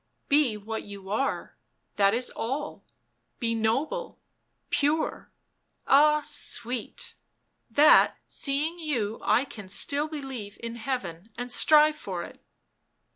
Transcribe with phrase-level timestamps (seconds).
[0.29, 1.55] "Be what you are—
[1.97, 2.83] that is all.
[3.37, 4.19] Be noble,
[4.71, 5.31] pure—
[5.87, 7.13] ah, sweet!—
[7.79, 12.43] that seeing you I can still believe in heaven and strive for it."